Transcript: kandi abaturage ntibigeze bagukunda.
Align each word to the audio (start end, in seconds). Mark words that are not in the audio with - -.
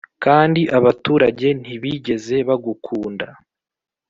kandi 0.23 0.61
abaturage 0.77 1.47
ntibigeze 1.61 2.35
bagukunda. 2.47 3.27